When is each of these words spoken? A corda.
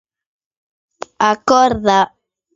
A 1.27 1.31
corda. 1.49 1.99